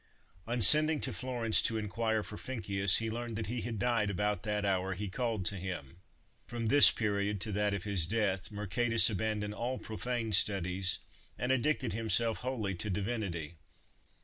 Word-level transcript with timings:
On 0.47 0.63
sending 0.63 0.99
to 1.01 1.13
Florence 1.13 1.61
to 1.61 1.77
inquire 1.77 2.23
for 2.23 2.35
Ficinus, 2.35 2.97
he 2.97 3.11
learned 3.11 3.35
that 3.35 3.45
he 3.45 3.61
had 3.61 3.77
died 3.77 4.09
about 4.09 4.41
that 4.41 4.65
hour 4.65 4.95
he 4.95 5.07
called 5.07 5.45
to 5.45 5.57
him. 5.59 5.97
From 6.47 6.69
this 6.69 6.89
period 6.89 7.39
to 7.41 7.51
that 7.51 7.75
of 7.75 7.83
his 7.83 8.07
death, 8.07 8.51
Mercatus 8.51 9.11
abandoned 9.11 9.53
all 9.53 9.77
profane 9.77 10.33
studies, 10.33 10.97
and 11.37 11.51
addicted 11.51 11.93
himself 11.93 12.39
wholly 12.39 12.73
to 12.73 12.89
divinity. 12.89 13.57